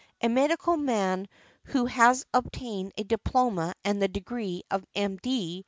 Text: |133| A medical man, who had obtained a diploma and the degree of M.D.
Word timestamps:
|133| 0.23 0.25
A 0.25 0.29
medical 0.33 0.77
man, 0.77 1.27
who 1.65 1.85
had 1.85 2.17
obtained 2.33 2.91
a 2.97 3.03
diploma 3.03 3.71
and 3.85 4.01
the 4.01 4.07
degree 4.07 4.63
of 4.71 4.83
M.D. 4.95 5.59